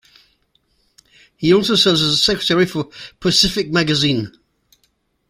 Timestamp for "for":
2.65-2.89